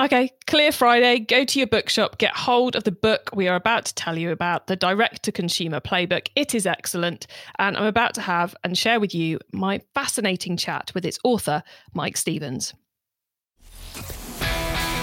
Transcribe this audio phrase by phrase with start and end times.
[0.00, 1.18] Okay, clear Friday.
[1.18, 4.30] Go to your bookshop, get hold of the book we are about to tell you
[4.30, 6.28] about, the direct to consumer playbook.
[6.34, 7.26] It is excellent.
[7.58, 11.62] And I'm about to have and share with you my fascinating chat with its author,
[11.92, 12.72] Mike Stevens.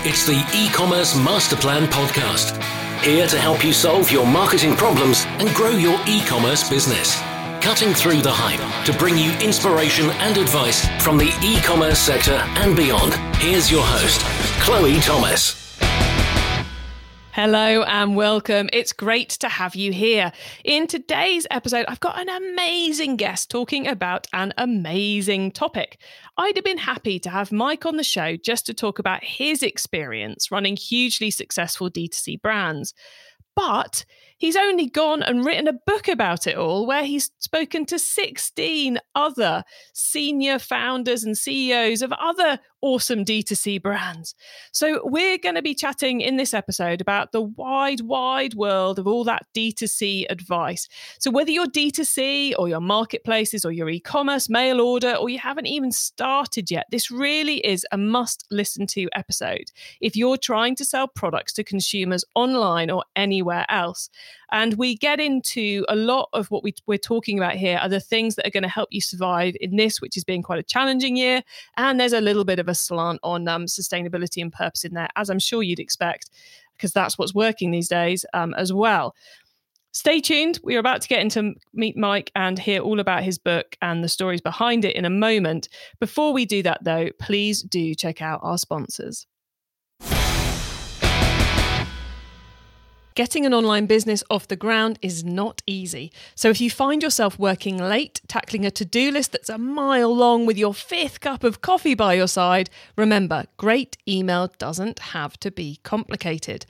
[0.04, 2.60] It's the e commerce master plan podcast.
[3.04, 7.22] Here to help you solve your marketing problems and grow your e commerce business
[7.62, 12.42] cutting through the hype to bring you inspiration and advice from the e commerce sector
[12.58, 13.14] and beyond.
[13.38, 14.22] Here's your host,
[14.62, 15.68] Chloe Thomas.
[17.38, 18.68] Hello and welcome.
[18.74, 20.32] It's great to have you here.
[20.64, 26.00] In today's episode, I've got an amazing guest talking about an amazing topic.
[26.38, 29.62] I'd have been happy to have Mike on the show just to talk about his
[29.62, 32.96] experience running hugely successful D2C brands.
[33.56, 34.04] But
[34.38, 39.00] he's only gone and written a book about it all where he's spoken to 16
[39.16, 39.64] other
[39.94, 44.36] senior founders and CEOs of other awesome D2C brands.
[44.72, 49.08] So, we're going to be chatting in this episode about the wide, wide world of
[49.08, 50.88] all that D2C advice.
[51.20, 55.40] So, whether you're D2C or your marketplaces or your e commerce mail order, or you
[55.40, 59.72] haven't even started yet, this really is a must listen to episode
[60.02, 64.10] if you're trying to sell products to consumers online or anywhere else.
[64.52, 68.00] And we get into a lot of what we, we're talking about here are the
[68.00, 70.64] things that are going to help you survive in this, which has been quite a
[70.64, 71.44] challenging year.
[71.76, 75.10] And there's a little bit of a slant on um, sustainability and purpose in there,
[75.16, 76.30] as I'm sure you'd expect,
[76.76, 79.16] because that's what's working these days um, as well.
[79.92, 80.60] Stay tuned.
[80.64, 84.10] We're about to get into meet Mike and hear all about his book and the
[84.10, 85.70] stories behind it in a moment.
[86.00, 89.26] Before we do that, though, please do check out our sponsors.
[93.18, 96.12] Getting an online business off the ground is not easy.
[96.36, 100.16] So if you find yourself working late, tackling a to do list that's a mile
[100.16, 105.36] long with your fifth cup of coffee by your side, remember great email doesn't have
[105.40, 106.68] to be complicated.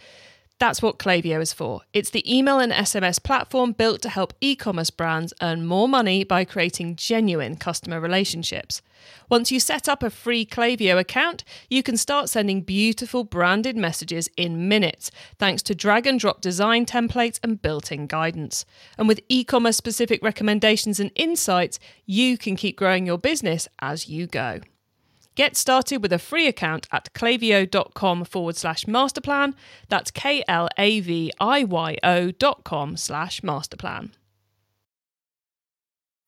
[0.60, 1.82] That's what Klaviyo is for.
[1.94, 6.24] It's the email and SMS platform built to help e commerce brands earn more money
[6.24, 8.82] by creating genuine customer relationships.
[9.30, 14.30] Once you set up a free Klaviyo account, you can start sending beautiful branded messages
[14.36, 18.66] in minutes, thanks to drag and drop design templates and built in guidance.
[18.98, 24.10] And with e commerce specific recommendations and insights, you can keep growing your business as
[24.10, 24.62] you go.
[25.38, 29.54] Get started with a free account at klaviyo.com forward slash masterplan.
[29.88, 34.10] That's K L A V I Y O dot com slash masterplan.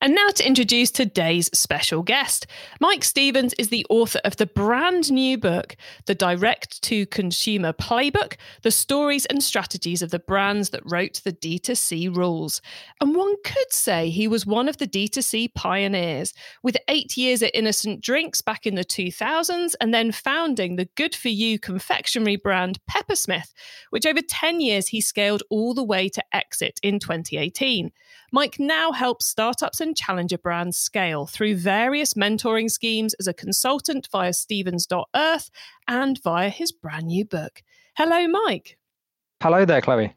[0.02, 2.48] And now to introduce today's special guest.
[2.80, 8.38] Mike Stevens is the author of the brand new book, The Direct to Consumer Playbook
[8.62, 12.62] The Stories and Strategies of the Brands That Wrote the D2C Rules.
[13.02, 16.34] And one could say he was one of the D2C pioneers,
[16.64, 21.14] with eight years at Innocent Drinks back in the 2000s, and then founding the good
[21.14, 23.52] for you confectionery brand Peppersmith,
[23.90, 27.92] which over 10 years he scaled all the way to exit in 2018.
[28.32, 34.08] Mike now helps startups and challenger brands scale through various mentoring schemes as a consultant
[34.12, 35.50] via Stevens.earth
[35.88, 37.64] and via his brand new book.
[37.96, 38.78] Hello, Mike.
[39.42, 40.14] Hello there, Chloe.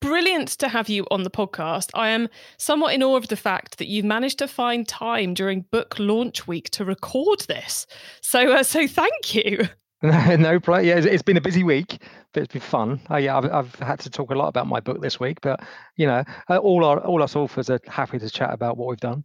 [0.00, 1.88] Brilliant to have you on the podcast.
[1.94, 2.28] I am
[2.58, 6.46] somewhat in awe of the fact that you've managed to find time during book launch
[6.46, 7.86] week to record this.
[8.20, 9.68] So, uh, so thank you.
[10.04, 10.86] No, no play.
[10.86, 11.98] Yeah, it's been a busy week,
[12.32, 13.00] but it's been fun.
[13.10, 15.60] Uh, yeah, I've, I've had to talk a lot about my book this week, but
[15.96, 19.00] you know, uh, all our all us authors are happy to chat about what we've
[19.00, 19.24] done.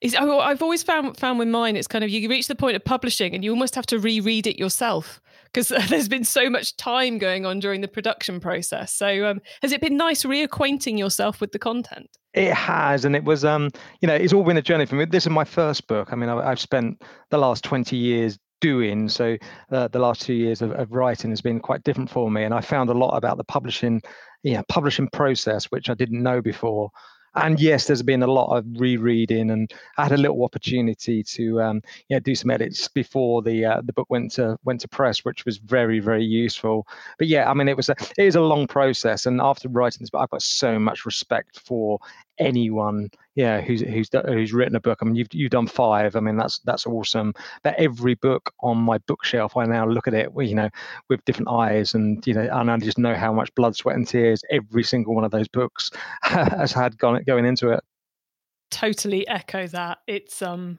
[0.00, 2.84] Is, I've always found found with mine, it's kind of you reach the point of
[2.84, 5.20] publishing, and you almost have to reread it yourself
[5.52, 8.94] because there's been so much time going on during the production process.
[8.94, 12.08] So, um, has it been nice reacquainting yourself with the content?
[12.32, 13.70] It has, and it was, um,
[14.00, 15.04] you know, it's all been a journey for me.
[15.06, 16.12] This is my first book.
[16.12, 19.08] I mean, I've spent the last 20 years doing.
[19.08, 19.36] So
[19.70, 22.54] uh, the last two years of, of, writing has been quite different for me, and
[22.54, 24.02] I found a lot about the publishing,
[24.42, 26.90] yeah, publishing process which I didn't know before
[27.34, 31.60] and yes, there's been a lot of rereading, and I had a little opportunity to
[31.60, 35.24] um, yeah do some edits before the uh, the book went to went to press,
[35.24, 36.86] which was very very useful.
[37.18, 39.98] But yeah, I mean it was a it was a long process, and after writing
[40.00, 41.98] this book, I've got so much respect for
[42.38, 44.98] anyone yeah who's who's who's written a book.
[45.00, 46.16] I mean you've you've done five.
[46.16, 47.34] I mean that's that's awesome.
[47.62, 50.68] But every book on my bookshelf i now look at it you know
[51.08, 54.06] with different eyes and you know and i just know how much blood sweat and
[54.06, 55.90] tears every single one of those books
[56.22, 57.80] has had gone going into it.
[58.70, 59.98] Totally echo that.
[60.06, 60.78] It's um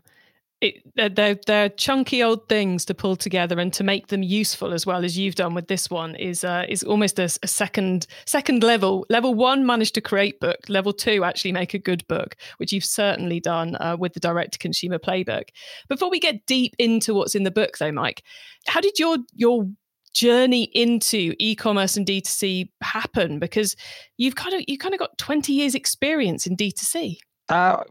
[0.62, 4.86] it, they're, they're chunky old things to pull together and to make them useful as
[4.86, 8.62] well as you've done with this one is uh, is almost a, a, second second
[8.62, 9.06] level.
[9.10, 10.58] Level one managed to create book.
[10.68, 14.54] Level two actually make a good book, which you've certainly done uh, with the direct
[14.54, 15.50] to consumer playbook.
[15.88, 18.24] Before we get deep into what's in the book, though, Mike,
[18.68, 19.66] how did your your
[20.14, 23.40] journey into e-commerce and D2C happen?
[23.40, 23.78] Because
[24.18, 27.18] you've kind of you kind of got 20 years experience in D2C.
[27.48, 27.84] Uh,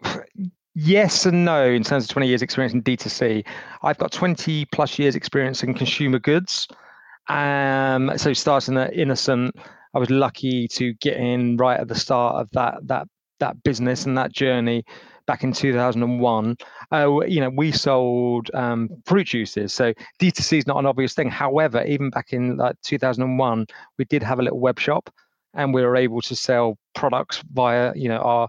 [0.75, 3.45] yes and no in terms of 20 years experience in D2C.
[3.83, 6.69] I've got 20 plus years experience in consumer goods.
[7.29, 9.55] Um, so starting at Innocent,
[9.95, 13.09] I was lucky to get in right at the start of that that
[13.41, 14.85] that business and that journey
[15.29, 16.57] back in 2001,
[16.91, 19.73] uh, you know, we sold um, fruit juices.
[19.75, 21.31] So D2C is not an obvious thing.
[21.31, 23.67] However, even back in like 2001,
[23.99, 25.11] we did have a little web shop
[25.55, 28.49] and we were able to sell products via, you know, our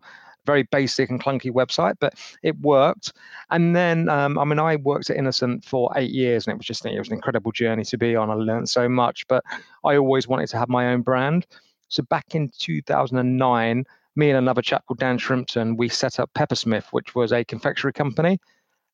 [0.50, 3.13] very basic and clunky website, but it worked.
[3.51, 6.66] And then, um, I mean, I worked at Innocent for eight years, and it was
[6.66, 8.31] just it was an incredible journey to be on.
[8.31, 9.44] I learned so much, but
[9.86, 11.46] I always wanted to have my own brand.
[11.90, 13.86] So back in 2009,
[14.16, 17.94] me and another chap called Dan Shrimpton, we set up Peppersmith, which was a confectionery
[17.94, 18.40] company.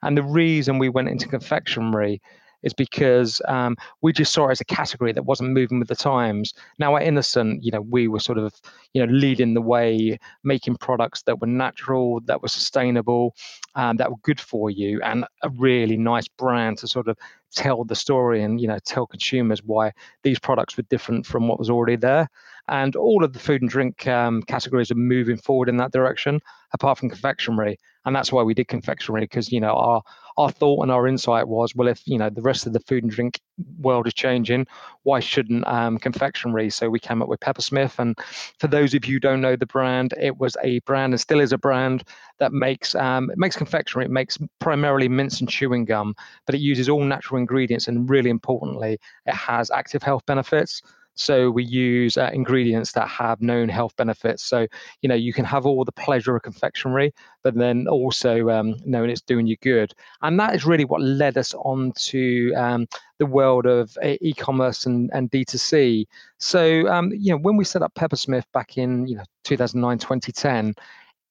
[0.02, 2.22] And the reason we went into confectionery
[2.66, 5.96] is because um, we just saw it as a category that wasn't moving with the
[5.96, 6.54] times.
[6.80, 8.54] Now at Innocent, you know, we were sort of,
[8.94, 13.36] you know, leading the way, making products that were natural, that were sustainable,
[13.76, 17.18] um, that were good for you, and a really nice brand to sort of
[17.56, 19.92] tell the story and you know tell consumers why
[20.24, 22.30] these products were different from what was already there.
[22.68, 26.42] And all of the food and drink um, categories are moving forward in that direction
[26.74, 27.78] apart from confectionery.
[28.06, 30.02] And that's why we did confectionery because you know our
[30.38, 33.04] our thought and our insight was well if you know the rest of the food
[33.04, 33.40] and drink
[33.80, 34.66] world is changing
[35.04, 36.69] why shouldn't um, confectionery?
[36.69, 38.18] So we came up with peppersmith and
[38.60, 41.54] for those of you don't know the brand it was a brand and still is
[41.54, 42.04] a brand
[42.40, 44.06] that makes um, it makes confectionery.
[44.06, 46.16] It makes primarily mints and chewing gum
[46.46, 50.81] but it uses all natural ingredients and really importantly it has active health benefits
[51.16, 54.44] so we use uh, ingredients that have known health benefits.
[54.44, 54.68] So
[55.02, 57.14] you know you can have all the pleasure of confectionery,
[57.44, 59.94] but then also um, knowing it's doing you good.
[60.22, 65.10] And that is really what led us on to um, the world of e-commerce and,
[65.14, 66.06] and D2C.
[66.38, 70.76] So um, you know when we set up Peppersmith back in you know 2009 2010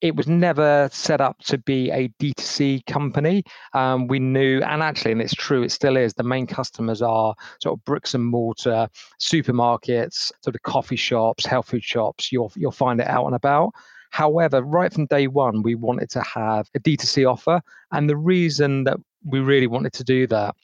[0.04, 3.42] it was never set up to be a D2C company.
[3.72, 7.34] Um, we knew, and actually, and it's true, it still is, the main customers are
[7.62, 8.86] sort of bricks and mortar,
[9.18, 12.30] supermarkets, sort of coffee shops, health food shops.
[12.30, 13.72] You'll, you'll find it out and about.
[14.10, 17.62] However, right from day one, we wanted to have a D2C offer.
[17.90, 20.54] And the reason that we really wanted to do that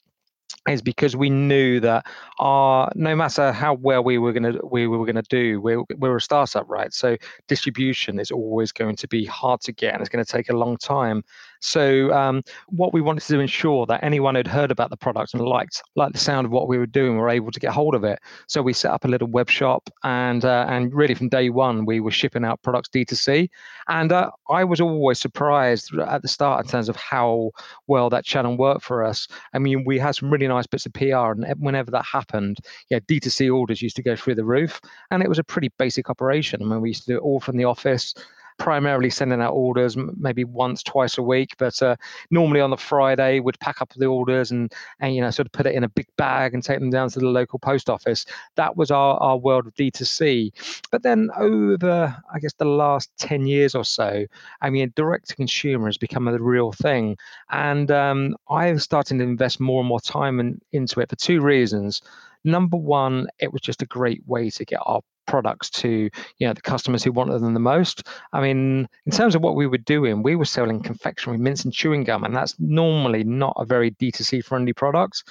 [0.68, 2.06] is because we knew that
[2.38, 5.82] our no matter how well we were going to we were going to do we're,
[5.96, 6.92] we're a startup right?
[6.92, 7.16] So
[7.48, 10.56] distribution is always going to be hard to get and it's going to take a
[10.56, 11.22] long time
[11.60, 15.42] so um, what we wanted to ensure that anyone who'd heard about the product and
[15.42, 18.02] liked liked the sound of what we were doing were able to get hold of
[18.04, 18.18] it.
[18.48, 21.84] So we set up a little web shop, and uh, and really from day one
[21.84, 23.48] we were shipping out products D2C.
[23.88, 27.50] And uh, I was always surprised at the start in terms of how
[27.86, 29.28] well that channel worked for us.
[29.52, 32.58] I mean, we had some really nice bits of PR, and whenever that happened,
[32.88, 34.80] yeah, D2C orders used to go through the roof,
[35.10, 36.62] and it was a pretty basic operation.
[36.62, 38.14] I mean, we used to do it all from the office
[38.60, 41.54] primarily sending out orders maybe once, twice a week.
[41.58, 41.96] But uh,
[42.30, 45.52] normally on the Friday, we'd pack up the orders and, and, you know, sort of
[45.52, 48.26] put it in a big bag and take them down to the local post office.
[48.56, 50.52] That was our, our world of D2C.
[50.92, 54.26] But then over, I guess, the last 10 years or so,
[54.60, 57.16] I mean, direct to consumer has become a real thing.
[57.50, 61.40] And um, I've started to invest more and more time in, into it for two
[61.40, 62.02] reasons.
[62.44, 65.00] Number one, it was just a great way to get our
[65.30, 68.06] products to you know the customers who wanted them the most.
[68.32, 71.72] I mean, in terms of what we were doing, we were selling confectionery mints and
[71.72, 75.22] chewing gum, and that's normally not a very D2C friendly product.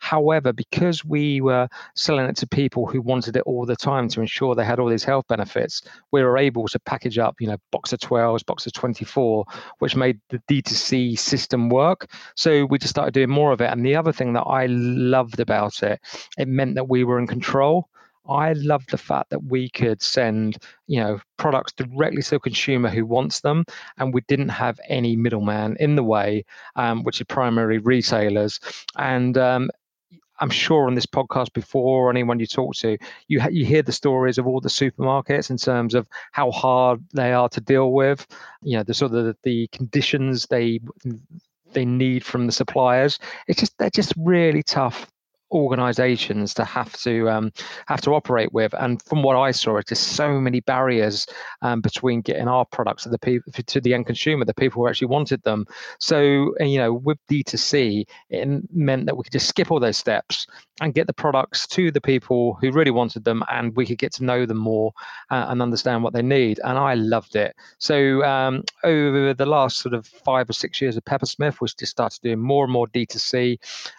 [0.00, 4.20] However, because we were selling it to people who wanted it all the time to
[4.22, 7.58] ensure they had all these health benefits, we were able to package up, you know,
[7.70, 9.44] box of 12s, box of 24,
[9.80, 12.10] which made the D2C system work.
[12.34, 13.70] So we just started doing more of it.
[13.70, 16.00] And the other thing that I loved about it,
[16.38, 17.86] it meant that we were in control.
[18.30, 22.88] I love the fact that we could send, you know, products directly to a consumer
[22.88, 23.64] who wants them,
[23.98, 26.44] and we didn't have any middleman in the way,
[26.76, 28.60] um, which are primary retailers.
[28.96, 29.70] And um,
[30.40, 32.96] I'm sure on this podcast before, or anyone you talk to,
[33.28, 37.04] you ha- you hear the stories of all the supermarkets in terms of how hard
[37.12, 38.26] they are to deal with.
[38.62, 40.80] You know, the sort of the, the conditions they
[41.72, 43.18] they need from the suppliers.
[43.48, 45.06] It's just they're just really tough
[45.52, 47.52] organizations to have to um,
[47.86, 48.74] have to operate with.
[48.74, 51.26] And from what i saw it's so many barriers
[51.62, 54.88] um, between getting our products to the people to the end consumer the people who
[54.88, 55.66] actually wanted them.
[55.98, 60.46] So you know with d2c it meant that we could just skip all those steps
[60.80, 64.12] and get the products to the people who really wanted them and we could get
[64.12, 64.92] to know them more
[65.30, 66.60] uh, and understand what they need.
[66.64, 67.54] And i loved it.
[67.78, 71.92] So um, over the last sort of five or six years of peppersmith we just
[71.92, 73.58] started doing more and more d2c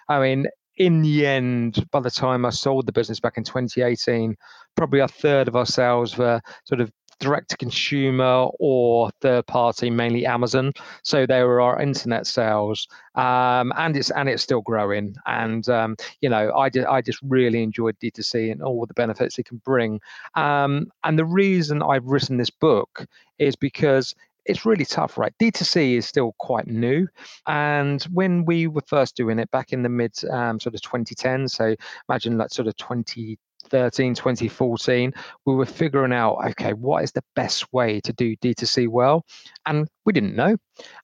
[0.09, 0.47] i mean
[0.81, 4.35] in the end, by the time I sold the business back in 2018,
[4.75, 9.91] probably a third of our sales were sort of direct to consumer or third party,
[9.91, 10.73] mainly Amazon.
[11.03, 15.13] So they were our internet sales, um, and it's and it's still growing.
[15.27, 19.37] And um, you know, I just I just really enjoyed D2C and all the benefits
[19.37, 20.01] it can bring.
[20.33, 23.05] Um, and the reason I've written this book
[23.37, 25.33] is because it's really tough, right?
[25.41, 27.07] D2C is still quite new.
[27.47, 31.47] And when we were first doing it back in the mid um, sort of 2010,
[31.47, 31.75] so
[32.09, 33.37] imagine like sort of 20
[33.71, 35.13] 2013, 2014,
[35.45, 39.25] we were figuring out, okay, what is the best way to do D2C well?
[39.65, 40.57] And we didn't know.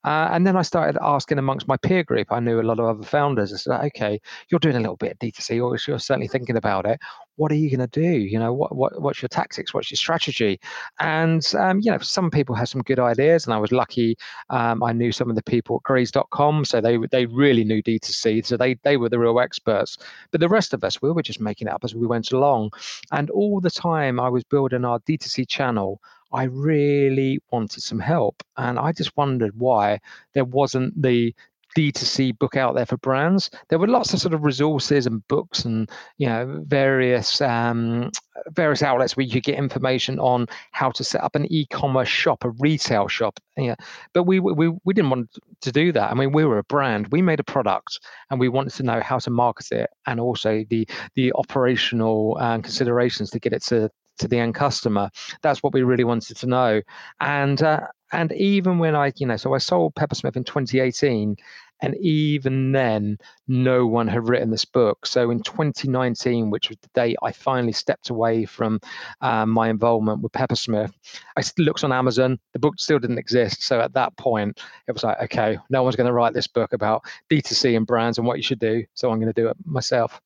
[0.03, 2.31] Uh, and then I started asking amongst my peer group.
[2.31, 3.53] I knew a lot of other founders.
[3.53, 4.19] I said, okay,
[4.49, 6.99] you're doing a little bit of D2C, or you're certainly thinking about it.
[7.35, 8.09] What are you going to do?
[8.09, 9.73] You know, what, what what's your tactics?
[9.73, 10.59] What's your strategy?
[10.99, 14.17] And um, you know, some people have some good ideas, and I was lucky.
[14.49, 18.45] Um, I knew some of the people at Graze.com, so they they really knew D2C,
[18.45, 19.97] so they they were the real experts.
[20.31, 22.71] But the rest of us, we were just making it up as we went along.
[23.11, 26.01] And all the time, I was building our D2C channel.
[26.33, 28.43] I really wanted some help.
[28.57, 29.99] And I just wondered why
[30.33, 31.33] there wasn't the
[31.77, 33.51] D2C book out there for brands.
[33.69, 38.09] There were lots of sort of resources and books and you know various um,
[38.49, 42.43] various outlets where you could get information on how to set up an e-commerce shop,
[42.43, 43.39] a retail shop.
[43.57, 43.75] Yeah,
[44.13, 45.29] but we we we didn't want
[45.61, 46.09] to do that.
[46.09, 47.09] I mean, we were a brand.
[47.11, 47.99] We made a product,
[48.31, 52.63] and we wanted to know how to market it, and also the the operational um,
[52.63, 55.09] considerations to get it to to the end customer.
[55.41, 56.81] That's what we really wanted to know.
[57.19, 61.35] And uh, and even when I, you know, so I sold Peppersmith in 2018,
[61.81, 65.05] and even then, no one had written this book.
[65.05, 68.79] So in 2019, which was the day I finally stepped away from
[69.21, 70.91] um, my involvement with Peppersmith,
[71.37, 72.39] I looked on Amazon.
[72.53, 73.61] The book still didn't exist.
[73.61, 76.73] So at that point, it was like, okay, no one's going to write this book
[76.73, 78.83] about D2C and brands and what you should do.
[78.95, 80.19] So I'm going to do it myself.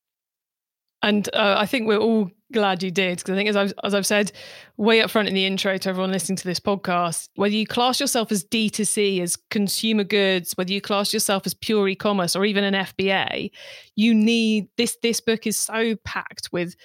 [1.03, 3.96] And uh, I think we're all glad you did because I think, as I've, as
[3.96, 4.31] I've said
[4.77, 8.00] way up front in the intro to everyone listening to this podcast, whether you class
[8.00, 12.63] yourself as D2C, as consumer goods, whether you class yourself as pure e-commerce or even
[12.63, 13.51] an FBA,
[13.96, 14.98] you need this.
[15.01, 16.75] This book is so packed with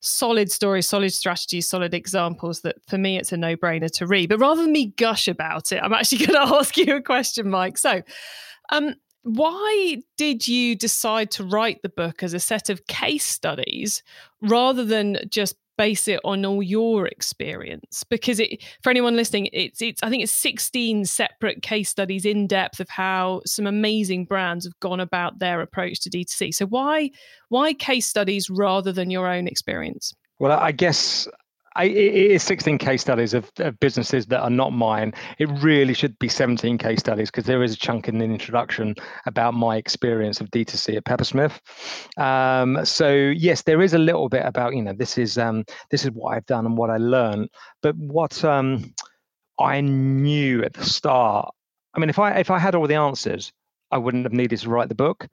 [0.00, 4.28] solid stories, solid strategies, solid examples that for me it's a no-brainer to read.
[4.28, 7.50] But rather than me gush about it, I'm actually going to ask you a question,
[7.50, 7.78] Mike.
[7.78, 8.02] So,
[8.70, 14.02] um, why did you decide to write the book as a set of case studies
[14.40, 18.04] rather than just base it on all your experience?
[18.04, 22.46] Because it for anyone listening it's it's i think it's 16 separate case studies in
[22.46, 27.10] depth of how some amazing brands have gone about their approach to d2c so why
[27.48, 30.14] why case studies rather than your own experience?
[30.38, 31.28] Well i guess
[31.78, 35.14] It is 16 case studies of, of, businesses that are not mine.
[35.38, 38.96] It really should be 17 case studies because there is a chunk in the introduction
[39.26, 41.60] about my experience of D2C at Peppersmith.
[42.20, 46.04] Um, so yes, there is a little bit about you know this is um, this
[46.04, 47.48] is what I've done and what I learned,
[47.82, 48.92] but what um,
[49.58, 51.54] I knew at the start.
[51.94, 53.52] I mean, if I if I had all the answers,
[53.90, 55.28] I wouldn't have needed to write the book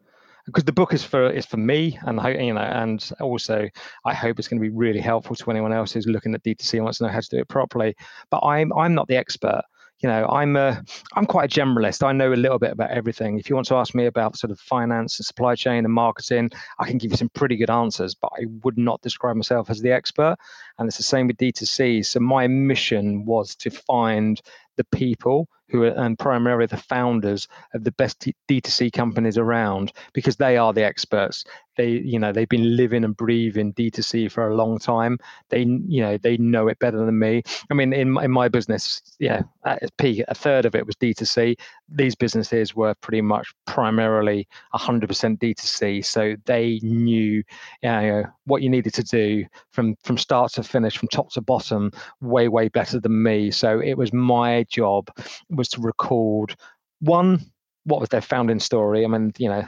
[0.45, 3.67] because the book is for is for me and you know and also
[4.05, 6.75] I hope it's going to be really helpful to anyone else who's looking at D2C
[6.75, 7.95] and wants to know how to do it properly.
[8.29, 9.63] But I'm I'm not the expert.
[9.99, 10.83] You know, I'm a
[11.15, 12.05] I'm quite a generalist.
[12.05, 13.39] I know a little bit about everything.
[13.39, 16.51] If you want to ask me about sort of finance and supply chain and marketing,
[16.79, 19.81] I can give you some pretty good answers, but I would not describe myself as
[19.81, 20.35] the expert.
[20.77, 22.05] And it's the same with D2C.
[22.05, 24.41] So my mission was to find
[24.75, 30.35] the people who are and primarily the founders of the best D2C companies around because
[30.37, 31.43] they are the experts.
[31.77, 35.17] They, you know, they've been living and breathing D2C for a long time.
[35.49, 37.43] They, you know, they know it better than me.
[37.69, 40.95] I mean, in in my business, yeah, at its peak, a third of it was
[40.95, 41.55] D2C.
[41.87, 47.43] These businesses were pretty much primarily 100% D2C, so they knew,
[47.81, 51.41] you know, what you needed to do from from start to finish, from top to
[51.41, 53.51] bottom, way way better than me.
[53.51, 55.09] So it was my job
[55.49, 56.55] was to record
[57.01, 57.39] one
[57.85, 59.05] what was their founding story.
[59.05, 59.65] I mean, you know,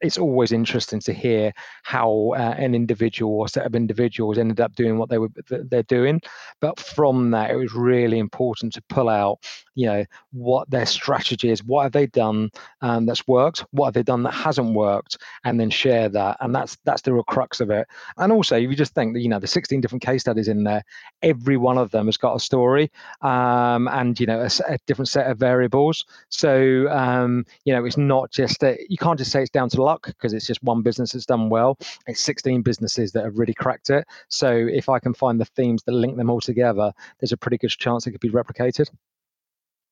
[0.00, 4.74] it's always interesting to hear how uh, an individual or set of individuals ended up
[4.74, 6.20] doing what they were they're doing.
[6.60, 9.38] But from that it was really important to pull out
[9.74, 11.64] you know what their strategy is.
[11.64, 12.50] What have they done
[12.82, 13.64] um, that's worked?
[13.70, 15.16] What have they done that hasn't worked?
[15.44, 16.36] And then share that.
[16.40, 17.86] And that's that's the real crux of it.
[18.18, 20.64] And also if you just think that you know the 16 different case studies in
[20.64, 20.84] there
[21.22, 22.90] every one of them has got a story
[23.22, 26.04] um, and you know a, a, different set of variables.
[26.28, 29.82] So um, you know it's not just that you can't just say it's down to
[29.82, 31.78] luck because it's just one business that's done well.
[32.06, 34.06] It's 16 businesses that have really cracked it.
[34.28, 37.58] So if I can find the themes that link them all together, there's a pretty
[37.58, 38.88] good chance it could be replicated.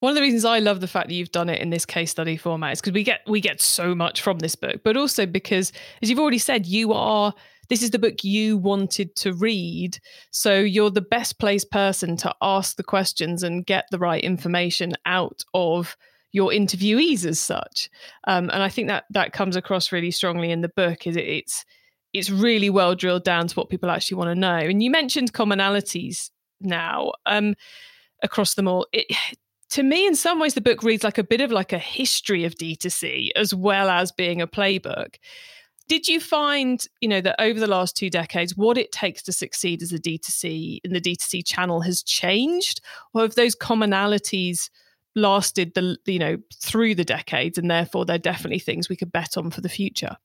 [0.00, 2.12] One of the reasons I love the fact that you've done it in this case
[2.12, 5.26] study format is because we get we get so much from this book, but also
[5.26, 7.34] because, as you've already said, you are
[7.68, 9.98] this is the book you wanted to read.
[10.30, 14.94] So you're the best placed person to ask the questions and get the right information
[15.04, 15.96] out of
[16.32, 17.88] your interviewees as such.
[18.26, 21.06] Um, and I think that that comes across really strongly in the book.
[21.06, 21.64] Is it, it's
[22.12, 24.56] it's really well drilled down to what people actually want to know.
[24.56, 26.30] And you mentioned commonalities
[26.60, 27.54] now um,
[28.22, 28.86] across them all.
[28.92, 29.06] It,
[29.70, 32.44] to me, in some ways, the book reads like a bit of like a history
[32.44, 35.16] of D2C as well as being a playbook.
[35.88, 39.32] Did you find, you know, that over the last two decades, what it takes to
[39.32, 42.82] succeed as a D2C in the D2C channel has changed?
[43.12, 44.68] Or have those commonalities
[45.20, 49.36] lasted the, you know, through the decades and therefore they're definitely things we could bet
[49.36, 50.16] on for the future?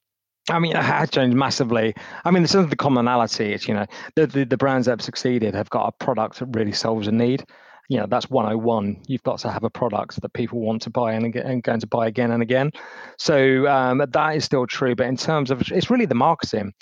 [0.50, 1.94] I mean, it has changed massively.
[2.24, 5.02] I mean, some of the commonality is, you know, the, the, the brands that have
[5.02, 7.44] succeeded have got a product that really solves a need
[7.88, 11.12] you know that's 101 you've got to have a product that people want to buy
[11.12, 12.70] and, and going to buy again and again
[13.18, 16.72] so um, that is still true but in terms of it's really the marketing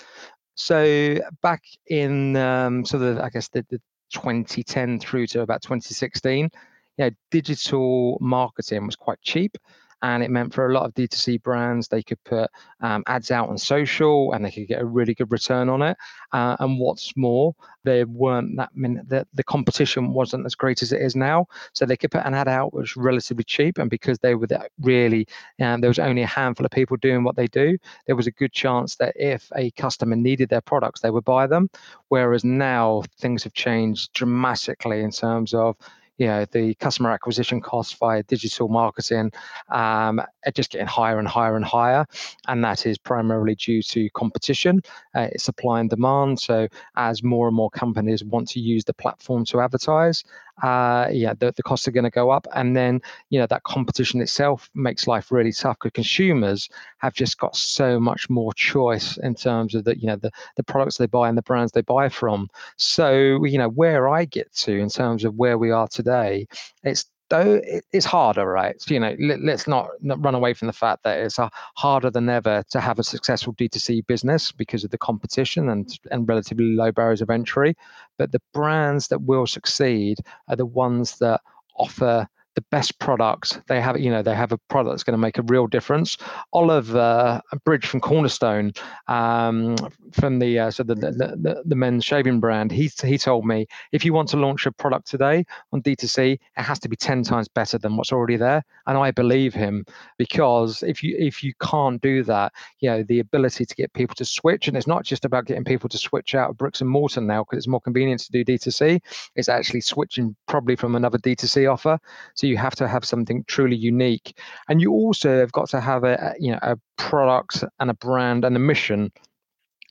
[0.54, 3.80] so back in um, sort of i guess the, the
[4.12, 6.50] 2010 through to about 2016
[6.98, 9.56] you know digital marketing was quite cheap
[10.02, 13.48] and it meant for a lot of D2C brands they could put um, ads out
[13.48, 15.96] on social and they could get a really good return on it.
[16.32, 20.92] Uh, and what's more, there weren't that many, the, the competition wasn't as great as
[20.92, 23.90] it is now, so they could put an ad out which was relatively cheap, and
[23.90, 24.48] because they were
[24.80, 25.26] really
[25.60, 28.32] um, there was only a handful of people doing what they do, there was a
[28.32, 31.70] good chance that if a customer needed their products, they would buy them.
[32.08, 35.76] Whereas now things have changed dramatically in terms of
[36.18, 39.32] you know the customer acquisition costs via digital marketing
[39.70, 42.04] um, are just getting higher and higher and higher,
[42.48, 44.80] and that is primarily due to competition,
[45.14, 46.40] uh, supply and demand.
[46.40, 50.24] So as more and more companies want to use the platform to advertise,
[50.62, 52.46] uh, yeah, the, the costs are going to go up.
[52.54, 56.68] And then, you know, that competition itself makes life really tough because consumers
[56.98, 60.62] have just got so much more choice in terms of the, you know, the, the
[60.62, 62.48] products they buy and the brands they buy from.
[62.76, 66.46] So, you know, where I get to in terms of where we are today,
[66.82, 67.60] it's though
[67.92, 68.76] it's harder, right?
[68.88, 72.10] You know, let, us not, not run away from the fact that it's uh, harder
[72.10, 76.74] than ever to have a successful D2C business because of the competition and, and relatively
[76.74, 77.74] low barriers of entry.
[78.18, 81.40] But the brands that will succeed are the ones that
[81.76, 83.58] offer the best products.
[83.68, 86.16] They have, you know, they have a product that's going to make a real difference.
[86.52, 88.72] Oliver uh, Bridge from Cornerstone,
[89.08, 89.76] um,
[90.12, 94.04] from the uh, so the, the, the men's shaving brand, he he told me if
[94.04, 97.48] you want to launch a product today on D2C, it has to be ten times
[97.48, 98.62] better than what's already there.
[98.86, 99.84] And I believe him
[100.18, 104.14] because if you if you can't do that, you know, the ability to get people
[104.16, 106.90] to switch, and it's not just about getting people to switch out of bricks and
[106.90, 109.00] mortar now because it's more convenient to do D2C.
[109.36, 111.98] It's actually switching probably from another D2C offer.
[112.48, 116.34] You have to have something truly unique, and you also have got to have a
[116.38, 119.10] you know a product and a brand and a mission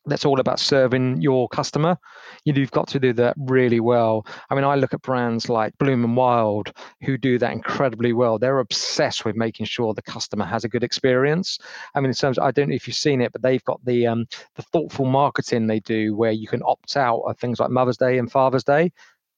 [0.05, 1.97] that's all about serving your customer.
[2.43, 4.25] You've got to do that really well.
[4.49, 8.39] I mean, I look at brands like Bloom and Wild who do that incredibly well.
[8.39, 11.59] They're obsessed with making sure the customer has a good experience.
[11.93, 13.83] I mean, in terms, of, I don't know if you've seen it, but they've got
[13.85, 17.69] the um, the thoughtful marketing they do where you can opt out of things like
[17.69, 18.91] Mother's Day and Father's Day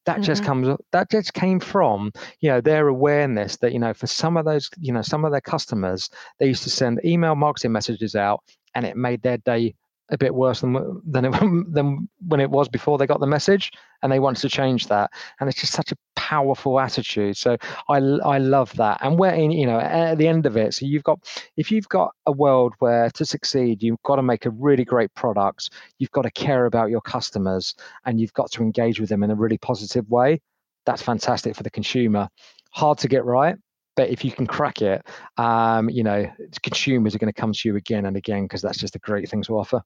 [0.06, 0.24] that mm-hmm.
[0.24, 4.38] just comes that just came from you know their awareness that you know for some
[4.38, 8.16] of those you know some of their customers they used to send email marketing messages
[8.16, 8.42] out
[8.76, 9.74] and it made their day
[10.13, 11.32] a bit worse than than it,
[11.73, 13.71] than when it was before they got the message,
[14.02, 15.12] and they wanted to change that.
[15.39, 17.36] And it's just such a powerful attitude.
[17.36, 17.58] So
[17.89, 18.99] I I love that.
[19.02, 21.19] And we're in you know at the end of it, so you've got
[21.58, 25.13] if you've got a world where to succeed, you've got to make a really great
[25.15, 25.71] product.
[25.99, 29.32] You've got to care about your customers, and you've got to engage with them in
[29.32, 30.41] a really positive way.
[30.86, 32.30] That's fantastic for the consumer.
[32.71, 33.56] Hard to get right,
[33.95, 35.06] but if you can crack it,
[35.38, 36.30] um, you know,
[36.63, 39.30] consumers are going to come to you again and again because that's just a great
[39.30, 39.82] thing to offer.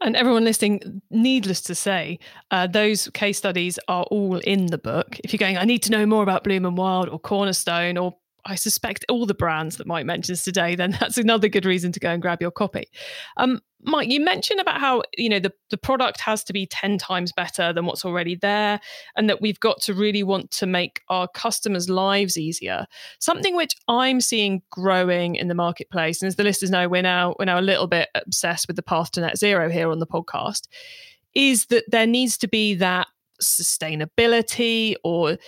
[0.00, 2.20] And everyone listening, needless to say,
[2.52, 5.18] uh, those case studies are all in the book.
[5.24, 8.16] If you're going, I need to know more about Bloom and Wild or Cornerstone or
[8.48, 12.00] I suspect all the brands that Mike mentions today, then that's another good reason to
[12.00, 12.88] go and grab your copy.
[13.36, 16.98] Um, Mike, you mentioned about how you know the, the product has to be 10
[16.98, 18.80] times better than what's already there,
[19.16, 22.86] and that we've got to really want to make our customers' lives easier.
[23.20, 27.36] Something which I'm seeing growing in the marketplace, and as the listeners know, we're now
[27.38, 30.06] we're now a little bit obsessed with the path to net zero here on the
[30.06, 30.66] podcast,
[31.34, 33.06] is that there needs to be that
[33.40, 35.38] sustainability or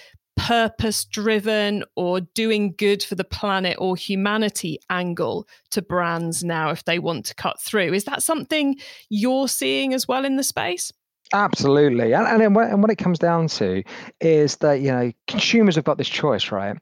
[0.40, 6.84] purpose driven or doing good for the planet or humanity angle to brands now if
[6.84, 7.92] they want to cut through.
[7.92, 8.76] Is that something
[9.10, 10.92] you're seeing as well in the space?
[11.32, 13.84] Absolutely, and and, when, and what it comes down to
[14.20, 16.76] is that you know consumers have got this choice, right?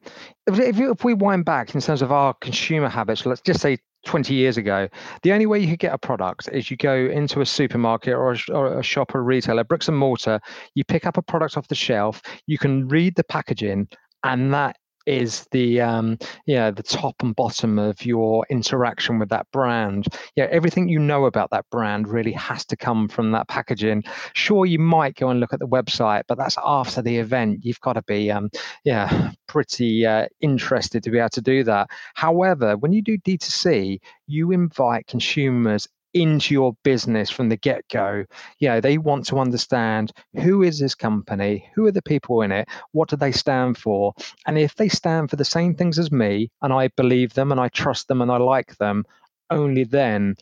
[0.47, 3.79] If, if, if we wind back in terms of our consumer habits, let's just say
[4.06, 4.88] 20 years ago,
[5.22, 8.32] the only way you could get a product is you go into a supermarket or
[8.32, 10.40] a, or a, shop or a retailer, bricks and mortar,
[10.74, 13.88] you pick up a product off the shelf, you can read the packaging,
[14.24, 14.76] and that
[15.09, 20.07] is the um, yeah the top and bottom of your interaction with that brand.
[20.37, 24.05] Yeah, everything you know about that brand really has to come from that packaging.
[24.35, 27.64] Sure, you might go and look at the website, but that's after the event.
[27.64, 28.51] You've got to be um,
[28.85, 31.88] yeah pretty uh, interested to be able to do that.
[32.14, 35.88] However, when you do D2C, you invite consumers
[36.22, 38.24] into your business from the get go.
[38.59, 42.52] You know, they want to understand who is this company, who are the people in
[42.52, 44.14] it, what do they stand for,
[44.46, 47.61] and if they stand for the same things as me, and I believe them, and
[47.61, 49.04] I trust them, and I like them,
[49.50, 50.37] only then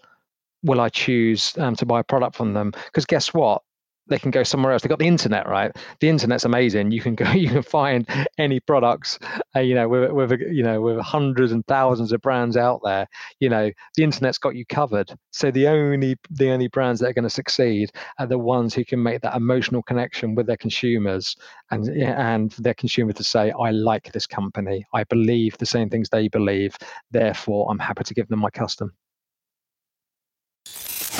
[0.62, 2.72] will I choose um, to buy a product from them.
[2.86, 3.62] Because guess what?
[4.08, 4.82] They can go somewhere else.
[4.82, 5.72] They've got the internet, right?
[6.00, 6.90] The internet's amazing.
[6.90, 9.18] You can go, you can find any products,
[9.54, 13.06] uh, you know, with, with you know, with hundreds and thousands of brands out there.
[13.40, 15.14] You know, the internet's got you covered.
[15.32, 18.84] So the only the only brands that are going to succeed are the ones who
[18.84, 21.36] can make that emotional connection with their consumers
[21.70, 24.86] and and their consumer to say, I like this company.
[24.94, 26.76] I believe the same things they believe.
[27.10, 28.92] Therefore, I'm happy to give them my custom.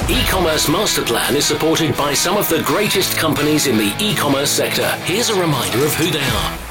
[0.09, 4.89] E-commerce Master Plan is supported by some of the greatest companies in the e-commerce sector.
[5.03, 6.66] Here's a reminder of who they are.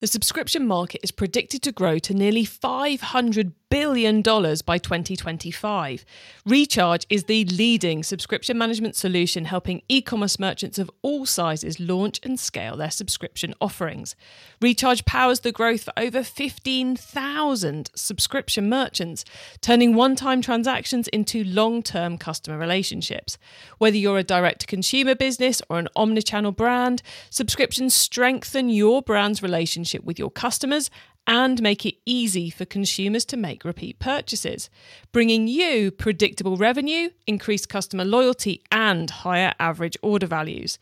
[0.00, 6.04] The subscription market is predicted to grow to nearly 500 billion dollars by 2025.
[6.44, 12.38] Recharge is the leading subscription management solution helping e-commerce merchants of all sizes launch and
[12.38, 14.14] scale their subscription offerings.
[14.60, 19.24] Recharge powers the growth for over 15,000 subscription merchants,
[19.62, 23.38] turning one-time transactions into long-term customer relationships.
[23.78, 30.18] Whether you're a direct-to-consumer business or an omnichannel brand, subscriptions strengthen your brand's relationship with
[30.18, 30.90] your customers
[31.26, 34.70] and make it easy for consumers to make repeat purchases,
[35.12, 40.78] bringing you predictable revenue, increased customer loyalty, and higher average order values.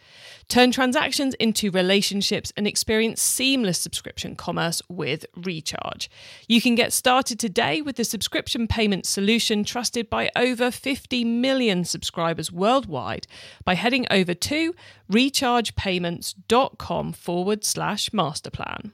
[0.49, 6.11] Turn transactions into relationships and experience seamless subscription commerce with Recharge.
[6.49, 11.85] You can get started today with the subscription payment solution trusted by over 50 million
[11.85, 13.27] subscribers worldwide
[13.65, 14.75] by heading over to
[15.11, 18.93] rechargepayments.com forward slash masterplan.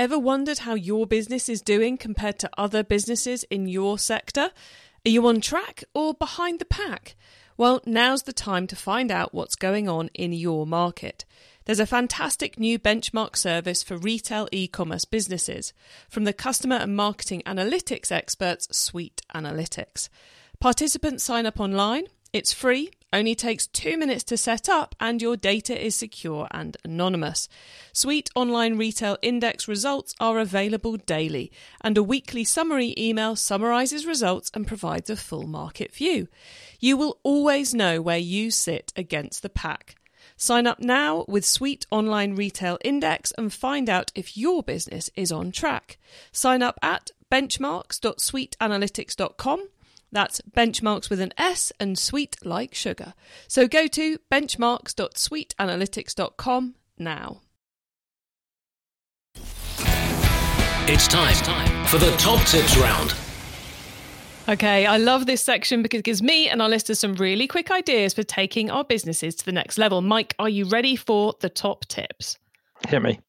[0.00, 4.48] Ever wondered how your business is doing compared to other businesses in your sector?
[5.04, 7.16] Are you on track or behind the pack?
[7.58, 11.26] Well, now's the time to find out what's going on in your market.
[11.66, 15.74] There's a fantastic new benchmark service for retail e commerce businesses
[16.08, 20.08] from the customer and marketing analytics experts Sweet Analytics.
[20.60, 25.36] Participants sign up online, it's free only takes two minutes to set up, and your
[25.36, 27.48] data is secure and anonymous.
[27.92, 34.50] Sweet Online Retail Index results are available daily, and a weekly summary email summarizes results
[34.54, 36.28] and provides a full market view.
[36.78, 39.96] You will always know where you sit against the pack.
[40.36, 45.30] Sign up now with Sweet Online Retail Index and find out if your business is
[45.30, 45.98] on track.
[46.32, 49.68] Sign up at benchmarks.sweetanalytics.com
[50.12, 53.12] that's benchmarks with an S and sweet like sugar.
[53.48, 57.40] So go to benchmarks.sweetanalytics.com now.
[60.92, 63.14] It's time for the top tips round.
[64.48, 67.70] Okay, I love this section because it gives me and our listeners some really quick
[67.70, 70.00] ideas for taking our businesses to the next level.
[70.00, 72.38] Mike, are you ready for the top tips?
[72.88, 73.20] Hit me.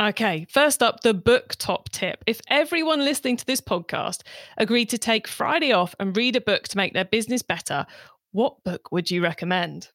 [0.00, 2.24] Okay, first up, the book top tip.
[2.26, 4.22] If everyone listening to this podcast
[4.56, 7.84] agreed to take Friday off and read a book to make their business better,
[8.32, 9.90] what book would you recommend?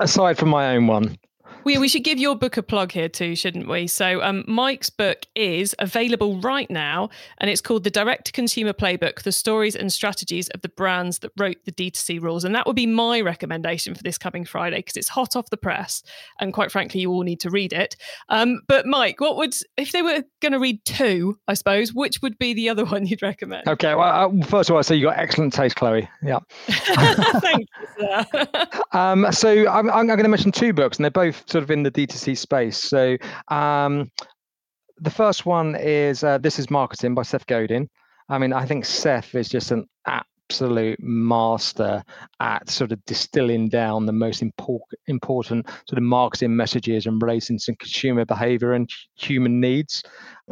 [0.00, 1.18] Aside from my own one,
[1.64, 3.86] we, we should give your book a plug here too, shouldn't we?
[3.86, 8.72] So, um, Mike's book is available right now, and it's called The Direct to Consumer
[8.72, 12.44] Playbook The Stories and Strategies of the Brands That Wrote the D2C Rules.
[12.44, 15.56] And that would be my recommendation for this coming Friday because it's hot off the
[15.56, 16.02] press.
[16.38, 17.96] And quite frankly, you all need to read it.
[18.28, 22.20] Um, but, Mike, what would, if they were going to read two, I suppose, which
[22.22, 23.66] would be the other one you'd recommend?
[23.68, 23.94] Okay.
[23.94, 26.08] Well, uh, first of all, I say you got excellent taste, Chloe.
[26.22, 26.40] Yeah.
[26.68, 28.46] Thank you, sir.
[28.92, 31.82] um, so, I'm, I'm going to mention two books, and they're both sort of in
[31.82, 32.78] the D2C space.
[32.78, 33.16] So
[33.48, 34.10] um,
[34.98, 37.88] the first one is uh, This is Marketing by Seth Godin.
[38.28, 42.02] I mean, I think Seth is just an absolute master
[42.40, 47.58] at sort of distilling down the most important important sort of marketing messages and relating
[47.58, 50.02] to consumer behavior and human needs.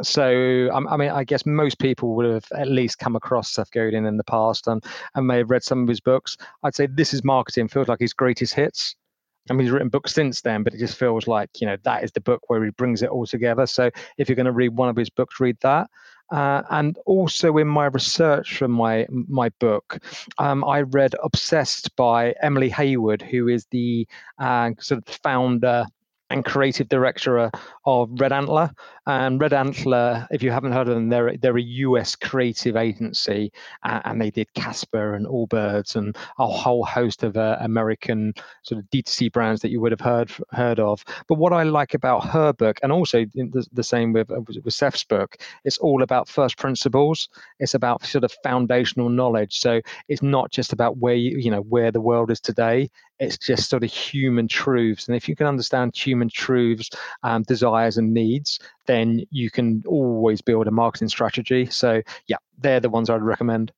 [0.01, 4.05] So, I mean, I guess most people would have at least come across Seth Godin
[4.05, 6.35] in the past and, and may have read some of his books.
[6.63, 8.95] I'd say this is marketing feels like his greatest hits.
[9.49, 12.03] I mean, he's written books since then, but it just feels like, you know, that
[12.03, 13.65] is the book where he brings it all together.
[13.65, 15.89] So if you're going to read one of his books, read that.
[16.31, 19.99] Uh, and also in my research for my my book,
[20.37, 24.07] um, I read Obsessed by Emily Heyward, who is the
[24.39, 25.85] uh, sort of founder
[26.33, 27.49] and creative director uh,
[27.85, 28.71] of Red Antler.
[29.05, 33.51] And Red Antler, if you haven't heard of them, they're they're a US creative agency,
[33.83, 38.79] uh, and they did Casper and Allbirds and a whole host of uh, American sort
[38.79, 41.03] of D2C brands that you would have heard heard of.
[41.27, 45.03] But what I like about her book, and also the, the same with with Seth's
[45.03, 47.29] book, it's all about first principles.
[47.59, 49.59] It's about sort of foundational knowledge.
[49.59, 52.89] So it's not just about where you you know where the world is today.
[53.19, 55.07] It's just sort of human truths.
[55.07, 56.89] And if you can understand human truths,
[57.23, 61.65] um, desires, and needs, then you can always build a marketing strategy.
[61.67, 63.71] So, yeah, they're the ones I'd recommend.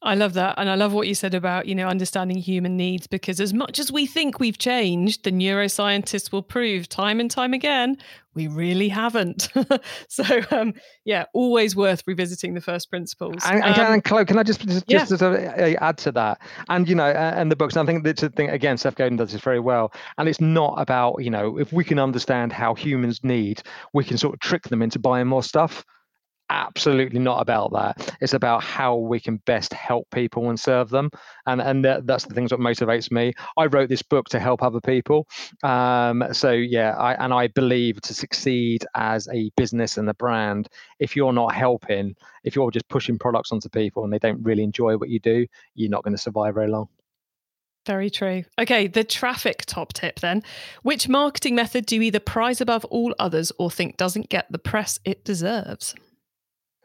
[0.00, 0.54] I love that.
[0.58, 3.80] And I love what you said about, you know, understanding human needs because as much
[3.80, 7.98] as we think we've changed, the neuroscientists will prove time and time again,
[8.34, 9.48] we really haven't.
[10.08, 13.42] so, um, yeah, always worth revisiting the first principles.
[13.44, 15.04] And, and, um, Chloe, can I just, just, yeah.
[15.04, 16.40] just add to that?
[16.68, 19.32] And, you know, and the books, I think that's the thing, again, Seth Godin does
[19.32, 19.92] this very well.
[20.16, 24.16] And it's not about, you know, if we can understand how humans need, we can
[24.16, 25.84] sort of trick them into buying more stuff
[26.50, 28.16] absolutely not about that.
[28.20, 31.10] It's about how we can best help people and serve them,
[31.46, 33.32] and and that's the things that motivates me.
[33.56, 35.26] I wrote this book to help other people,
[35.62, 40.68] um, so yeah, I, and I believe to succeed as a business and a brand,
[40.98, 44.62] if you're not helping, if you're just pushing products onto people and they don't really
[44.62, 46.88] enjoy what you do, you're not going to survive very long.
[47.86, 48.44] Very true.
[48.58, 50.42] Okay, the traffic top tip then.
[50.82, 54.58] Which marketing method do you either prize above all others or think doesn't get the
[54.58, 55.94] press it deserves?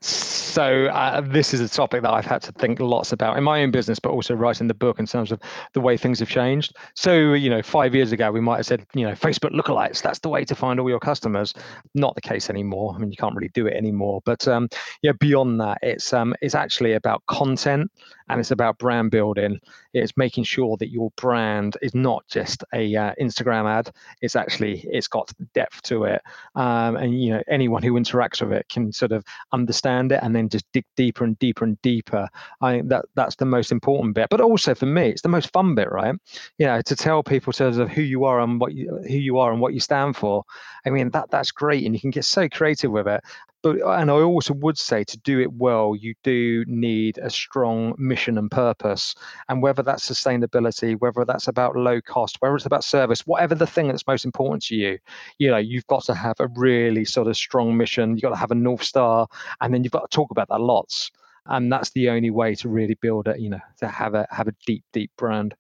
[0.04, 3.64] So uh, this is a topic that I've had to think lots about in my
[3.64, 5.40] own business, but also writing the book in terms of
[5.74, 6.76] the way things have changed.
[6.96, 10.02] So you know, five years ago we might have said, you know, Facebook lookalikes.
[10.02, 11.54] That's the way to find all your customers.
[11.96, 12.94] Not the case anymore.
[12.96, 14.22] I mean, you can't really do it anymore.
[14.26, 14.68] But um,
[15.02, 17.90] yeah, beyond that, it's um, it's actually about content
[18.30, 19.60] and it's about brand building.
[19.94, 23.92] It's making sure that your brand is not just a uh, Instagram ad.
[24.22, 26.22] It's actually it's got depth to it,
[26.56, 30.36] um, and you know anyone who interacts with it can sort of understand it and
[30.36, 32.28] then just dig deeper and deeper and deeper.
[32.62, 34.30] I think that that's the most important bit.
[34.30, 36.16] But also for me, it's the most fun bit, right?
[36.58, 39.18] You know, to tell people in terms of who you are and what you who
[39.18, 40.44] you are and what you stand for.
[40.86, 43.24] I mean that that's great, and you can get so creative with it
[43.64, 47.30] but uh, and I also would say to do it well, you do need a
[47.30, 49.16] strong mission and purpose.
[49.50, 53.66] And whether that's sustainability, whether that's about low cost, whether it's about service, whatever the
[53.66, 55.00] thing that's most important to you,
[55.40, 58.12] you know, you've got to have a really sort of strong mission.
[58.12, 59.28] You've got to have a north star,
[59.62, 61.10] and then you've got to talk about that lots.
[61.46, 64.48] And that's the only way to really build it, you know, to have a have
[64.48, 65.56] a deep, deep brand.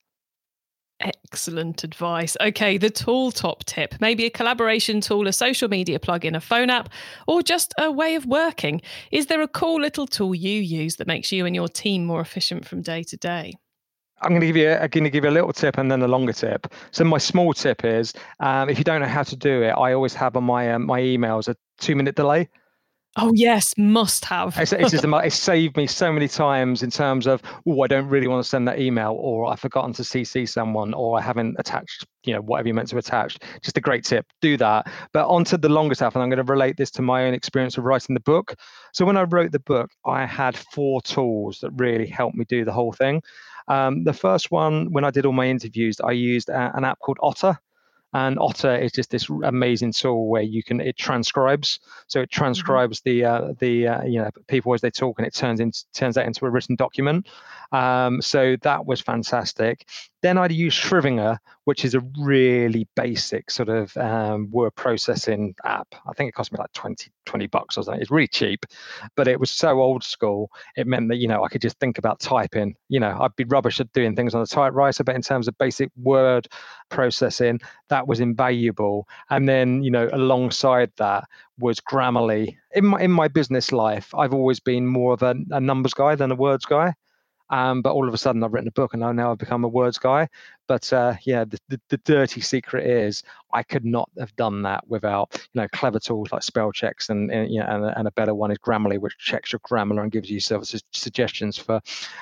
[0.99, 2.38] Excellent advice.
[2.39, 6.69] Okay, the tool top tip maybe a collaboration tool, a social media plugin, a phone
[6.69, 6.89] app,
[7.27, 8.82] or just a way of working.
[9.12, 12.21] Is there a cool little tool you use that makes you and your team more
[12.21, 13.53] efficient from day to day?
[14.21, 16.01] I'm going to give you I'm going to give you a little tip and then
[16.01, 16.73] a longer tip.
[16.91, 19.93] So my small tip is um, if you don't know how to do it, I
[19.93, 22.49] always have on my um, my emails a two minute delay.
[23.15, 24.58] Oh yes, must have.
[24.58, 28.08] it's, it's just it's saved me so many times in terms of oh I don't
[28.08, 31.56] really want to send that email or I've forgotten to CC someone or I haven't
[31.60, 33.38] attached you know whatever you meant to attach.
[33.62, 34.26] Just a great tip.
[34.41, 34.88] Do that.
[35.12, 37.78] But onto the longer stuff, and I'm going to relate this to my own experience
[37.78, 38.56] of writing the book.
[38.93, 42.65] So when I wrote the book, I had four tools that really helped me do
[42.65, 43.21] the whole thing.
[43.67, 46.99] Um, the first one, when I did all my interviews, I used a, an app
[46.99, 47.58] called Otter.
[48.13, 51.80] And Otter is just this amazing tool where you can it transcribes.
[52.08, 52.39] So it mm-hmm.
[52.39, 55.84] transcribes the uh, the uh, you know people as they talk, and it turns into
[55.93, 57.28] turns that into a written document.
[57.73, 59.88] Um, so that was fantastic.
[60.21, 65.88] Then I'd use Scrivener, which is a really basic sort of um, word processing app.
[66.08, 67.99] I think it cost me like 20, 20 bucks or something.
[67.99, 68.65] It's really cheap,
[69.17, 70.49] but it was so old school.
[70.78, 72.76] It meant that, you know, I could just think about typing.
[72.88, 75.58] You know, I'd be rubbish at doing things on a typewriter, but in terms of
[75.58, 76.47] basic word
[76.89, 79.08] processing, that was invaluable.
[79.30, 81.26] And then, you know, alongside that
[81.60, 82.58] was Grammarly.
[82.74, 86.16] In my, in my business life, I've always been more of a, a numbers guy
[86.16, 86.94] than a words guy.
[87.49, 89.67] Um, but all of a sudden, I've written a book, and now I've become a
[89.67, 90.27] words guy.
[90.67, 94.88] But uh, yeah, the, the, the, dirty secret is I could not have done that
[94.88, 98.12] without you know clever tools like spell checks, and, and you know, and, and, a
[98.12, 101.82] better one is Grammarly, which checks your grammar and gives you suggestions for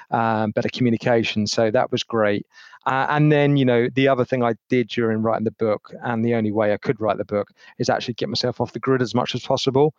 [0.09, 1.45] um, better communication.
[1.45, 2.47] So that was great.
[2.87, 6.25] Uh, and then you know the other thing I did during writing the book, and
[6.25, 9.03] the only way I could write the book is actually get myself off the grid
[9.03, 9.93] as much as possible.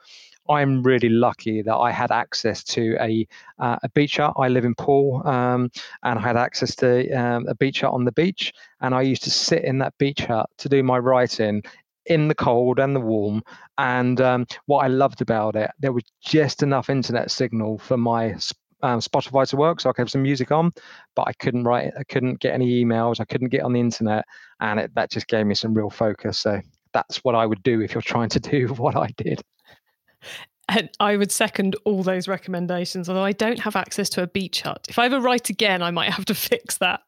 [0.49, 3.27] I'm really lucky that I had access to a
[3.59, 4.35] uh, a beach hut.
[4.37, 5.71] I live in Poole, um,
[6.03, 9.23] and I had access to um, a beach hut on the beach, and I used
[9.25, 11.63] to sit in that beach hut to do my writing
[12.07, 13.43] in the cold and the warm.
[13.79, 18.33] And um, what I loved about it, there was just enough internet signal for my
[18.83, 20.73] um, Spotify to work, so I could have some music on,
[21.15, 24.25] but I couldn't write, I couldn't get any emails, I couldn't get on the internet,
[24.61, 26.39] and it, that just gave me some real focus.
[26.41, 26.61] So
[26.93, 29.41] that's what I would do if you're trying to do what I did.
[30.69, 34.63] And I would second all those recommendations, although I don't have access to a beach
[34.63, 34.87] hut.
[34.89, 37.03] If I ever write again, I might have to fix that.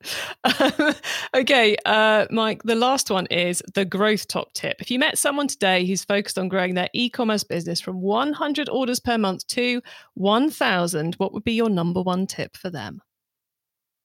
[1.35, 4.81] okay, uh, Mike, the last one is the growth top tip.
[4.81, 8.69] If you met someone today who's focused on growing their e commerce business from 100
[8.69, 9.81] orders per month to
[10.15, 13.01] 1,000, what would be your number one tip for them?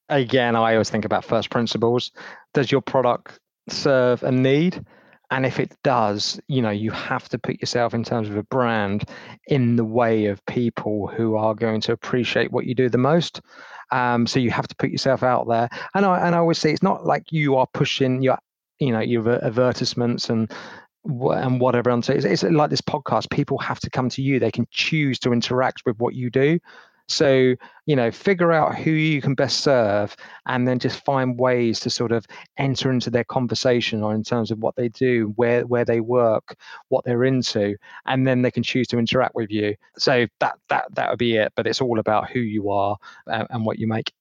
[0.10, 2.12] Again, I always think about first principles.
[2.54, 4.84] Does your product serve a need?
[5.32, 8.44] And if it does you know you have to put yourself in terms of a
[8.44, 9.06] brand
[9.48, 13.42] in the way of people who are going to appreciate what you do the most
[13.92, 16.72] um, so you have to put yourself out there and I, and I always say
[16.72, 18.38] it's not like you are pushing your
[18.80, 20.52] you know your advertisements and
[21.06, 22.10] and whatever else.
[22.10, 23.30] It's, it's like this podcast.
[23.30, 24.40] People have to come to you.
[24.40, 26.60] They can choose to interact with what you do.
[27.10, 31.80] So, you know, figure out who you can best serve and then just find ways
[31.82, 32.26] to sort of
[32.58, 36.56] enter into their conversation or in terms of what they do, where where they work,
[36.90, 39.76] what they're into, and then they can choose to interact with you.
[39.98, 41.52] So that that that would be it.
[41.56, 44.14] But it's all about who you are and, and what you make.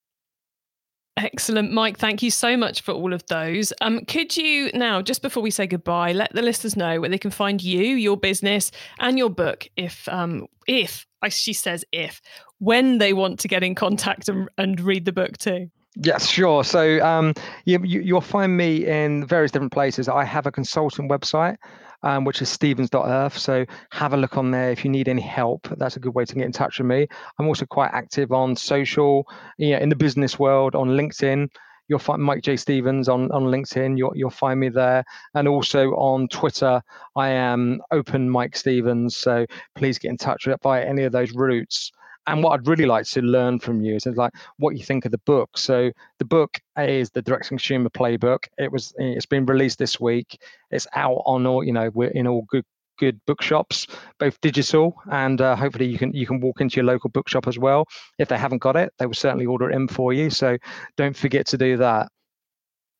[1.18, 1.98] Excellent, Mike.
[1.98, 3.72] Thank you so much for all of those.
[3.80, 7.18] Um, could you now, just before we say goodbye, let the listeners know where they
[7.18, 8.70] can find you, your business,
[9.00, 12.20] and your book, if um, if she says if
[12.58, 15.70] when they want to get in contact and, and read the book too.
[16.00, 16.62] Yes, sure.
[16.62, 20.08] So um, you, you, will find me in various different places.
[20.08, 21.56] I have a consultant website,
[22.04, 23.36] um, which is stevens.earth.
[23.36, 25.68] So have a look on there if you need any help.
[25.76, 27.08] That's a good way to get in touch with me.
[27.38, 31.48] I'm also quite active on social, you know, in the business world, on LinkedIn.
[31.88, 32.56] You'll find Mike J.
[32.56, 33.98] Stevens on, on LinkedIn.
[33.98, 35.04] You'll, you'll find me there.
[35.34, 36.80] And also on Twitter,
[37.16, 39.16] I am open Mike Stevens.
[39.16, 41.90] So please get in touch by any of those routes.
[42.28, 45.12] And what I'd really like to learn from you is like what you think of
[45.12, 45.56] the book.
[45.56, 48.44] So the book is the direct consumer playbook.
[48.58, 50.38] It was it's been released this week.
[50.70, 52.64] It's out on all you know we're in all good
[52.98, 53.86] good bookshops,
[54.18, 57.58] both digital and uh, hopefully you can you can walk into your local bookshop as
[57.58, 57.86] well.
[58.18, 60.30] If they haven't got it, they will certainly order it in for you.
[60.30, 60.58] So
[60.96, 62.08] don't forget to do that.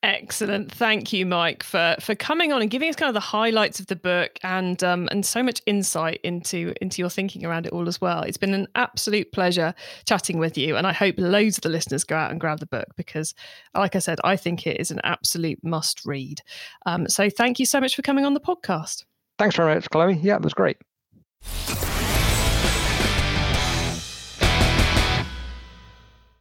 [0.04, 0.70] Excellent.
[0.70, 3.86] Thank you, Mike, for for coming on and giving us kind of the highlights of
[3.88, 7.88] the book and um, and so much insight into into your thinking around it all
[7.88, 8.22] as well.
[8.22, 9.74] It's been an absolute pleasure
[10.06, 12.66] chatting with you, and I hope loads of the listeners go out and grab the
[12.66, 13.34] book because,
[13.74, 16.42] like I said, I think it is an absolute must read.
[16.86, 19.04] Um, so, thank you so much for coming on the podcast.
[19.36, 20.14] Thanks very much, Chloe.
[20.14, 20.76] Yeah, it was great.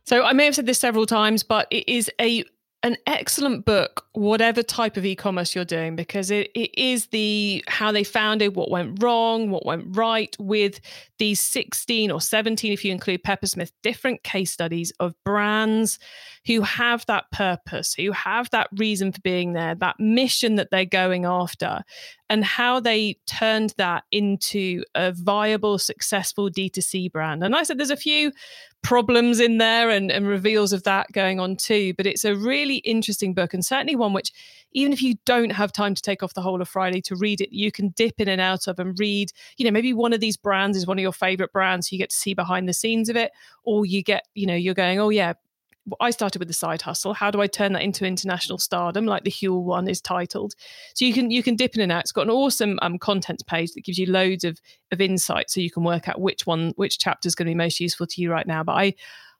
[0.06, 2.46] So I may have said this several times, but it is a
[2.88, 7.91] an excellent book whatever type of e-commerce you're doing because it, it is the how
[7.91, 10.80] they founded what went wrong what went right with
[11.19, 16.00] these 16 or 17 if you include peppersmith different case studies of brands
[16.45, 20.86] who have that purpose who have that reason for being there that mission that they're
[20.86, 21.84] going after
[22.30, 27.90] and how they turned that into a viable successful d2c brand and i said there's
[27.90, 28.32] a few
[28.84, 32.78] problems in there and, and reveals of that going on too but it's a really
[32.78, 34.32] interesting book and certainly one which,
[34.74, 37.42] even if you don't have time to take off the whole of Friday to read
[37.42, 39.32] it, you can dip in and out of and read.
[39.58, 42.00] You know, maybe one of these brands is one of your favorite brands, so you
[42.00, 43.32] get to see behind the scenes of it,
[43.63, 45.34] or you get, you know, you're going, oh yeah,
[46.00, 47.13] I started with the side hustle.
[47.13, 50.54] How do I turn that into international stardom, like the Huel one is titled?
[50.95, 52.02] So you can you can dip in and out.
[52.02, 54.60] It's got an awesome um, contents page that gives you loads of
[54.91, 57.56] of insight, so you can work out which one which chapter is going to be
[57.56, 58.63] most useful to you right now.
[58.63, 58.95] But I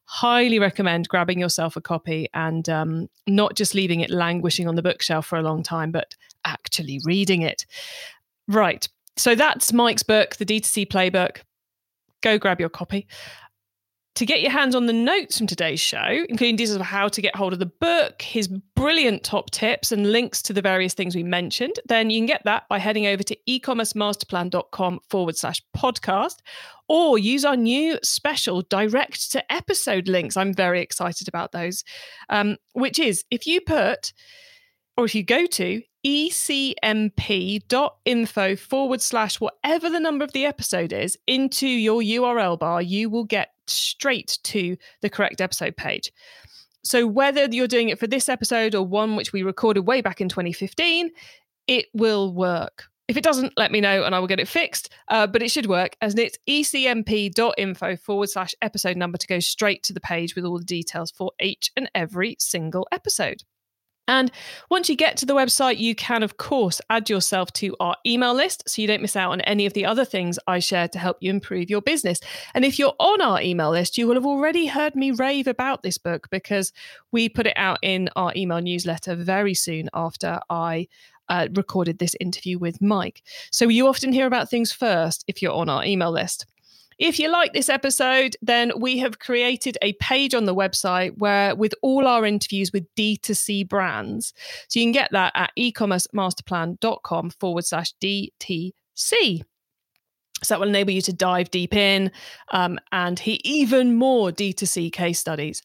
[0.08, 4.82] highly recommend grabbing yourself a copy and um, not just leaving it languishing on the
[4.82, 7.66] bookshelf for a long time, but actually reading it.
[8.48, 8.88] Right.
[9.18, 11.42] So that's Mike's book, The D2C Playbook.
[12.22, 13.06] Go grab your copy.
[14.18, 17.22] To get your hands on the notes from today's show, including details of how to
[17.22, 21.16] get hold of the book, his brilliant top tips, and links to the various things
[21.16, 26.38] we mentioned, then you can get that by heading over to ecommercemasterplan.com forward slash podcast
[26.88, 30.36] or use our new special direct to episode links.
[30.36, 31.84] I'm very excited about those,
[32.30, 34.14] um, which is if you put
[34.98, 36.56] or if you go to ecmp.info
[38.56, 43.26] forward slash whatever the number of the episode is into your URL bar, you will
[43.26, 46.12] get straight to the correct episode page.
[46.84, 50.22] So, whether you're doing it for this episode or one which we recorded way back
[50.22, 51.12] in 2015,
[51.68, 52.86] it will work.
[53.10, 54.90] If it doesn't, let me know and I will get it fixed.
[55.08, 59.84] Uh, but it should work as it's ecmp.info forward slash episode number to go straight
[59.84, 63.44] to the page with all the details for each and every single episode.
[64.08, 64.32] And
[64.70, 68.34] once you get to the website, you can, of course, add yourself to our email
[68.34, 71.00] list so you don't miss out on any of the other things I share to
[71.00, 72.20] help you improve your business.
[72.54, 75.84] And if you're on our email list, you will have already heard me rave about
[75.84, 76.72] this book because
[77.12, 80.88] we put it out in our email newsletter very soon after I
[81.30, 83.22] uh, recorded this interview with Mike.
[83.52, 86.46] So you often hear about things first if you're on our email list.
[86.98, 91.56] If you like this episode, then we have created a page on the website where
[91.56, 94.34] with all our interviews with D2C brands.
[94.68, 99.44] So you can get that at ecommercemasterplan.com forward slash DTC.
[100.44, 102.12] So that will enable you to dive deep in
[102.52, 105.62] um, and hear even more D2C case studies.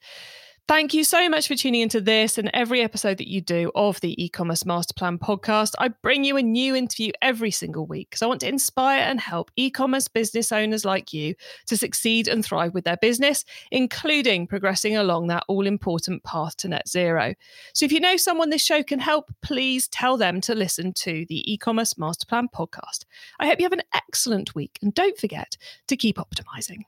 [0.68, 4.00] Thank you so much for tuning into this and every episode that you do of
[4.00, 5.72] the e-commerce master plan podcast.
[5.78, 9.20] I bring you a new interview every single week because I want to inspire and
[9.20, 11.34] help e-commerce business owners like you
[11.66, 16.88] to succeed and thrive with their business, including progressing along that all-important path to net
[16.88, 17.34] zero.
[17.74, 21.26] So if you know someone this show can help, please tell them to listen to
[21.28, 23.04] the e-commerce master plan podcast.
[23.40, 25.56] I hope you have an excellent week and don't forget
[25.88, 26.84] to keep optimizing.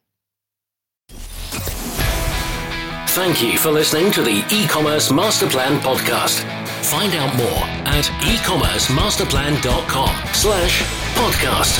[3.14, 6.40] Thank you for listening to the e-commerce master plan podcast.
[6.82, 10.82] Find out more at ecommercemasterplan.com slash
[11.14, 11.78] podcast.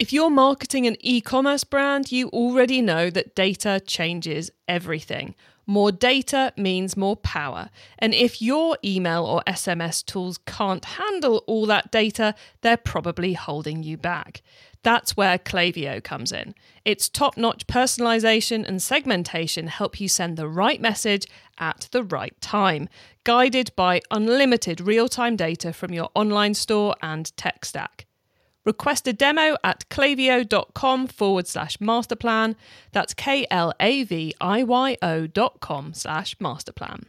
[0.00, 5.36] If you're marketing an e commerce brand, you already know that data changes everything.
[5.64, 7.70] More data means more power.
[8.00, 13.84] And if your email or SMS tools can't handle all that data, they're probably holding
[13.84, 14.42] you back.
[14.84, 16.54] That's where Klaviyo comes in.
[16.84, 21.26] Its top notch personalization and segmentation help you send the right message
[21.58, 22.90] at the right time,
[23.24, 28.06] guided by unlimited real time data from your online store and tech stack.
[28.66, 32.54] Request a demo at klaviyo.com forward slash masterplan.
[32.92, 37.04] That's K L A V I Y O dot com slash masterplan.